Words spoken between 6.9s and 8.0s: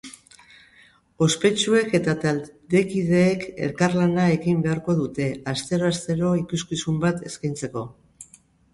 bat eskaintzeko.